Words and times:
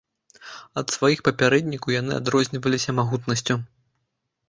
Ад 0.83 0.87
сваіх 0.95 1.19
папярэднікаў 1.27 1.89
яны 2.01 2.11
адрозніваліся 2.23 2.99
магутнасцю. 3.01 3.63